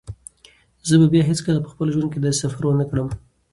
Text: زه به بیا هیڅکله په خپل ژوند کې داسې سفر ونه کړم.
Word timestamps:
زه 0.87 0.93
به 0.99 1.07
بیا 1.13 1.23
هیڅکله 1.31 1.59
په 1.63 1.69
خپل 1.73 1.87
ژوند 1.93 2.09
کې 2.11 2.19
داسې 2.21 2.39
سفر 2.43 2.63
ونه 2.65 2.85
کړم. 2.89 3.07